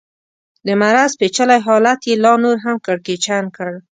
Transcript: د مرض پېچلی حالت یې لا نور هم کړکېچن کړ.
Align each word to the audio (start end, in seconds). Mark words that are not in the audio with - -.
د 0.65 0.67
مرض 0.81 1.11
پېچلی 1.19 1.59
حالت 1.67 1.99
یې 2.09 2.13
لا 2.23 2.33
نور 2.43 2.57
هم 2.65 2.75
کړکېچن 2.85 3.43
کړ. 3.55 3.71